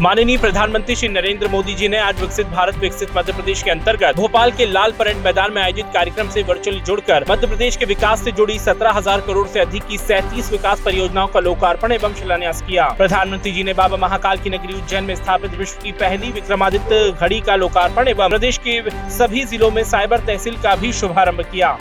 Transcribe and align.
माननीय 0.00 0.36
प्रधानमंत्री 0.38 0.94
श्री 0.96 1.08
नरेंद्र 1.08 1.48
मोदी 1.48 1.74
जी 1.74 1.88
ने 1.88 1.98
आज 1.98 2.20
विकसित 2.20 2.46
भारत, 2.46 2.76
विकसित 2.78 3.16
मध्य 3.16 3.32
प्रदेश 3.32 3.62
के 3.62 3.70
अंतर्गत 3.70 4.16
भोपाल 4.16 4.50
के 4.52 4.66
लाल 4.66 4.92
परेड 4.92 5.16
मैदान 5.16 5.52
में 5.52 5.60
आयोजित 5.62 5.86
कार्यक्रम 5.94 6.28
से 6.30 6.42
वर्चुअली 6.42 6.80
जुड़कर 6.80 7.24
मध्य 7.30 7.46
प्रदेश 7.46 7.76
के 7.76 7.84
विकास 7.84 8.24
से 8.24 8.32
जुड़ी 8.32 8.58
सत्रह 8.58 8.90
हज़ार 8.90 9.20
करोड़ 9.20 9.46
से 9.48 9.60
अधिक 9.60 9.86
की 9.86 9.98
सैंतीस 9.98 10.52
विकास 10.52 10.80
परियोजनाओं 10.80 11.28
का 11.28 11.40
लोकार्पण 11.40 11.92
एवं 11.92 12.14
शिलान्यास 12.14 12.62
किया। 12.62 12.88
प्रधानमंत्री 12.98 13.52
जी 13.52 13.64
ने 13.64 13.74
बाबा 13.74 13.96
महाकाल 13.96 14.38
की 14.38 14.50
नगरी 14.50 14.74
उज्जैन 14.74 15.04
में 15.04 15.14
स्थापित 15.16 15.58
विश्व 15.58 15.82
की 15.82 15.92
पहली 15.94 16.32
विक्रमादित्य 16.32 17.10
घड़ी 17.12 17.40
का 17.40 17.56
लोकार्पण 17.56 18.08
एवं 18.08 18.28
प्रदेश 18.28 18.58
के 18.66 18.80
सभी 19.18 19.44
जिलों 19.46 19.70
में 19.70 19.84
साइबर 19.86 20.26
तहसील 20.26 20.62
का 20.62 20.76
भी 20.76 20.92
शुभारंभ 20.94 21.40
किया। 21.42 21.76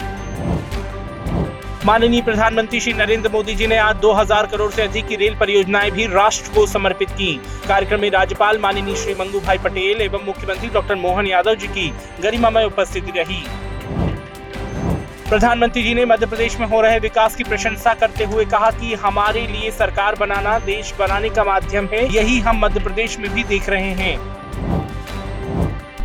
माननीय 1.85 2.21
प्रधानमंत्री 2.21 2.79
श्री 2.79 2.93
नरेंद्र 2.93 3.29
मोदी 3.29 3.53
जी 3.55 3.65
ने 3.67 3.77
आज 3.77 3.95
2000 3.95 4.45
करोड़ 4.45 4.71
से 4.71 4.81
अधिक 4.81 5.07
की 5.07 5.15
रेल 5.15 5.35
परियोजनाएँ 5.35 5.91
भी 5.91 6.05
राष्ट्र 6.05 6.53
को 6.55 6.65
समर्पित 6.67 7.09
की। 7.09 7.33
कार्यक्रम 7.67 7.99
में 8.01 8.09
राज्यपाल 8.09 8.57
माननीय 8.59 8.95
श्री 8.95 9.13
मंगू 9.13 9.39
भाई 9.39 9.57
पटेल 9.57 10.01
एवं 10.01 10.25
मुख्यमंत्री 10.25 10.69
डॉक्टर 10.69 10.95
मोहन 10.95 11.27
यादव 11.27 11.55
जी 11.55 11.67
की 11.67 11.87
गरिमामय 12.21 12.65
उपस्थिति 12.65 13.19
रही। 13.19 13.43
प्रधानमंत्री 15.29 15.83
जी 15.83 15.93
ने 15.93 16.05
मध्य 16.05 16.25
प्रदेश 16.25 16.59
में 16.59 16.67
हो 16.67 16.81
रहे 16.81 16.99
विकास 16.99 17.35
की 17.35 17.43
प्रशंसा 17.43 17.93
करते 17.93 18.23
हुए 18.23 18.45
कहा 18.45 18.71
कि 18.71 18.93
हमारे 18.93 19.47
लिए 19.47 19.71
सरकार 19.71 20.15
बनाना, 20.15 20.59
देश 20.59 20.93
बनाने 20.99 21.29
का 21.29 21.43
माध्यम 21.43 21.85
है। 21.85 22.15
यही 22.15 22.39
हम 22.39 22.59
मध्य 22.59 22.79
प्रदेश 22.79 23.19
में 23.19 23.33
भी 23.33 23.43
देख 23.43 23.69
रहे 23.69 23.93
हैं। 23.93 24.44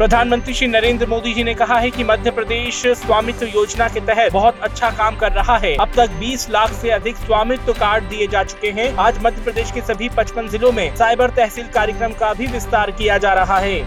प्रधानमंत्री 0.01 0.53
श्री 0.55 0.67
नरेंद्र 0.67 1.07
मोदी 1.07 1.33
जी 1.35 1.43
ने 1.45 1.53
कहा 1.55 1.79
है 1.79 1.91
कि 1.91 2.05
मध्य 2.05 2.31
प्रदेश 2.31 2.77
स्वामित्व 2.99 3.47
योजना 3.47 3.89
के 3.89 4.01
तहत 4.01 4.33
बहुत 4.33 4.61
अच्छा 4.63 4.91
काम 4.91 5.17
कर 5.17 5.33
रहा 5.33 5.57
है। 5.59 5.75
अब 5.77 5.93
तक 5.97 6.11
20 6.21 6.49
लाख 6.51 6.73
से 6.73 6.91
अधिक 6.91 7.17
स्वामित्व 7.17 7.73
कार्ड 7.73 8.05
दिए 8.05 8.27
जा 8.27 8.43
चुके 8.45 8.71
हैं। 8.71 8.89
आज 8.99 9.19
मध्य 9.23 9.43
प्रदेश 9.45 9.73
के 9.73 9.81
सभी 9.83 10.09
55 10.11 10.49
जिलों 10.49 10.73
में 10.73 10.97
साइबर 10.97 11.31
तहसील 11.31 11.67
कार्यक्रम 11.75 12.13
का 12.13 12.33
भी 12.35 12.47
विस्तार 12.47 12.91
किया 12.91 13.19
जा 13.19 13.33
रहा 13.35 13.59
है। 13.59 13.83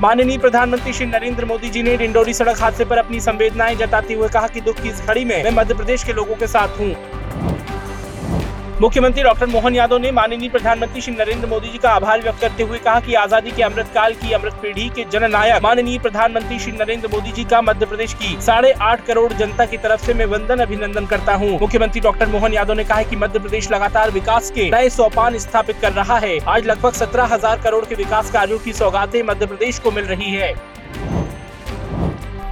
माननीय 0.00 0.38
प्रधानमंत्री 0.38 0.92
श्री 0.92 1.06
नरेंद्र 1.06 1.44
मोदी 1.44 1.70
जी 1.70 1.82
ने 1.82 1.96
डिंडोरी 1.96 2.34
सड़क 2.34 2.60
हादसे 2.60 2.84
पर 2.84 2.98
अपनी 2.98 3.20
संवेदनाएँ 3.20 3.76
जताते 3.76 4.14
हुए 4.14 4.28
कहा 4.28 4.46
कि 4.46 4.60
दुख 4.60 4.82
की 4.82 4.88
इस 4.88 5.02
घड़ी 5.02 5.24
में 5.24 5.42
मैं 5.44 5.56
मध्य 5.56 5.74
प्रदेश 5.74 6.04
के 6.04 6.12
लोगों 6.12 6.34
के 6.34 6.46
साथ 6.46 6.78
हूँ। 6.80 6.94
मुख्यमंत्री 8.80 9.22
डॉक्टर 9.22 9.46
मोहन 9.46 9.74
यादव 9.74 9.98
ने 9.98 10.10
माननीय 10.10 10.48
प्रधानमंत्री 10.48 11.00
श्री 11.00 11.12
नरेंद्र 11.14 11.46
मोदी 11.48 11.68
जी 11.68 11.78
का 11.78 11.90
आभार 11.90 12.20
व्यक्त 12.22 12.40
करते 12.40 12.62
हुए 12.62 12.78
कहा 12.78 13.00
कि 13.00 13.14
आज़ादी 13.14 13.50
के 13.50 13.62
अमृत 13.62 13.90
काल 13.94 14.14
की 14.14 14.32
अमृत 14.32 14.54
पीढ़ी 14.62 14.88
के 14.96 15.04
जननायक 15.12 15.62
माननीय 15.62 15.98
प्रधानमंत्री 15.98 16.58
श्री 16.58 16.72
नरेंद्र 16.74 17.08
मोदी 17.08 17.32
जी 17.32 17.44
का 17.44 17.60
मध्य 17.62 17.86
प्रदेश 17.86 18.14
की 18.14 18.36
साढ़े 18.42 18.72
आठ 18.82 19.04
करोड़ 19.06 19.32
जनता 19.34 19.66
की 19.66 19.78
तरफ़ 19.78 20.06
से 20.06 20.14
मैं 20.14 20.26
वंदन 20.26 20.60
अभिनंदन 20.60 21.06
करता 21.06 21.34
हूँ। 21.34 21.50
मुख्यमंत्री 21.60 22.00
डॉक्टर 22.00 22.28
मोहन 22.28 22.52
यादव 22.52 22.74
ने 22.74 22.84
कहा 22.84 23.02
कि 23.02 23.16
मध्य 23.18 23.38
प्रदेश 23.38 23.70
लगातार 23.72 24.10
विकास 24.10 24.50
के 24.50 24.70
नए 24.70 24.88
सोपान 24.90 25.38
स्थापित 25.40 25.80
कर 25.82 25.92
रहा 25.92 26.18
है 26.18 26.38
आज 26.48 26.66
लगभग 26.66 26.92
सत्रह 26.94 27.34
हज़ार 27.34 27.62
करोड़ 27.62 27.84
के 27.84 27.94
विकास 27.96 28.30
कार्यो 28.30 28.58
की 28.58 28.72
सौगातें 28.72 29.22
मध्य 29.24 29.46
प्रदेश 29.46 29.78
को 29.78 29.90
मिल 29.90 30.04
रही 30.06 30.30
है 30.32 30.54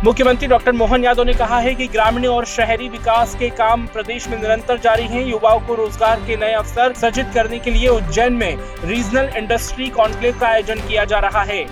मुख्यमंत्री 0.04 0.46
डॉक्टर 0.48 0.72
मोहन 0.72 1.04
यादव 1.04 1.24
ने 1.24 1.32
कहा 1.34 1.58
है 1.58 1.74
कि 1.74 1.86
ग्रामीण 1.88 2.26
और 2.26 2.44
शहरी 2.46 2.88
विकास 2.88 3.34
के 3.36 3.48
काम 3.50 3.86
प्रदेश 3.86 4.28
में 4.28 4.36
निरंतर 4.40 4.78
जारी 4.78 5.04
हैं। 5.04 5.24
युवाओं 5.26 5.60
को 5.60 5.74
रोज़गार 5.74 6.20
के 6.26 6.36
नए 6.36 6.52
अवसर 6.54 6.92
सृजित 6.92 7.30
करने 7.34 7.58
के 7.58 7.70
लिए 7.70 7.88
उज्जैन 7.88 8.32
में 8.32 8.58
रीजनल 8.84 9.30
इंडस्ट्री 9.36 9.88
कॉन्क्लेव 9.88 10.38
का 10.40 10.46
आयोजन 10.48 10.86
किया 10.88 11.04
जा 11.04 11.18
रहा 11.18 11.42
है। 11.42 11.64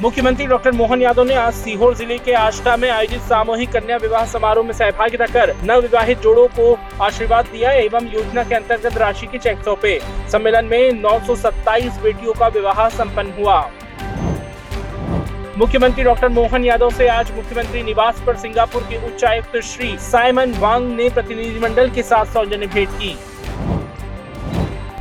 मुख्यमंत्री 0.00 0.46
डॉक्टर 0.46 0.72
मोहन 0.72 1.02
यादव 1.02 1.24
ने 1.24 1.34
आज 1.34 1.52
सीहोर 1.54 1.94
ज़िले 1.94 2.18
के 2.18 2.32
आष्टा 2.34 2.76
में 2.76 2.88
आयोजित 2.90 3.20
सामूहिक 3.24 3.72
कन्या 3.72 3.96
विवाह 3.96 4.24
समारोह 4.26 4.66
में 4.66 4.72
सहभागिता 4.72 5.26
कर 5.26 5.54
नव 5.62 5.80
विवाहित 5.80 6.20
जोड़ों 6.20 6.46
को 6.58 6.76
आशीर्वाद 7.04 7.46
दिया 7.46 7.72
एवं 7.80 8.08
योजना 8.12 8.44
के 8.44 8.54
अंतर्गत 8.54 8.96
राशि 8.98 9.26
के 9.26 9.38
चेक 9.38 9.62
सौंपे। 9.64 9.98
सम्मेलन 10.32 10.64
में 10.64 11.02
927 11.02 12.00
बेटियों 12.02 12.34
का 12.34 12.48
विवाह 12.48 12.88
संपन्न 12.88 13.32
हुआ। 13.38 13.60
मुख्यमंत्री 15.58 16.02
डॉक्टर 16.04 16.28
मोहन 16.28 16.64
यादव 16.64 16.90
से 16.90 17.06
आज 17.08 17.30
मुख्यमंत्री 17.36 17.82
निवास 17.82 18.20
पर 18.26 18.36
सिंगापुर 18.38 18.82
के 18.90 18.96
उच्चायुक्त 19.06 19.56
श्री 19.66 19.88
साइमन 20.00 20.52
वांग 20.58 20.86
ने 20.96 21.08
प्रतिनिधिमंडल 21.10 21.90
के 21.90 22.02
साथ 22.02 22.26
सौजन्य 22.34 22.66
भेंट 22.66 22.88
की। 22.92 23.16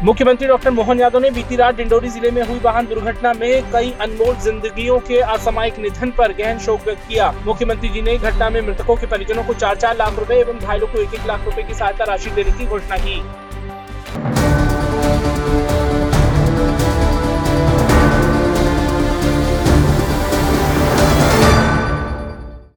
मुख्यमंत्री 0.05 0.47
डॉक्टर 0.47 0.71
मोहन 0.71 0.99
यादव 0.99 1.19
ने 1.19 1.29
बीती 1.31 1.55
रात 1.55 1.75
डिंडोरी 1.75 2.09
ज़िले 2.09 2.31
में 2.31 2.41
हुई 2.43 2.59
वाहन 2.59 2.85
दुर्घटना 2.85 3.33
में 3.33 3.71
कई 3.71 3.91
अनमोल 4.01 4.35
जिंदगियों 4.43 4.99
के 5.07 5.19
असामयिक 5.35 5.79
निधन 5.79 6.11
पर 6.17 6.33
गहन 6.33 6.59
शोक 6.59 6.85
व्यक्त 6.85 7.07
किया। 7.07 7.31
मुख्यमंत्री 7.45 7.89
जी 7.89 8.01
ने 8.01 8.17
घटना 8.17 8.49
में 8.49 8.61
मृतकों 8.61 8.95
के 8.95 9.07
परिजनों 9.07 9.43
को 9.43 9.53
चार 9.55 9.75
चार 9.75 9.97
लाख 9.97 10.19
रुपए 10.19 10.39
एवं 10.39 10.59
घायलों 10.59 10.87
को 10.87 11.01
एक 11.01 11.13
एक 11.13 11.27
लाख 11.27 11.45
रुपए 11.45 11.63
की 11.63 11.73
सहायता 11.73 12.03
राशि 12.03 12.29
देने 12.31 12.57
की 12.57 12.65
घोषणा 12.65 12.97
की। 12.99 13.21